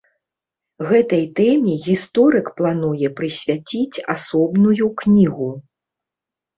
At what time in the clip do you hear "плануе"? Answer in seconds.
2.63-3.07